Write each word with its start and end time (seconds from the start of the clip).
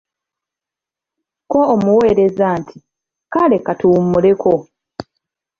Ko 1.51 1.59
omuweereza 1.75 2.47
nti:"kale 2.59 3.57
katuwummuleko" 3.65 4.53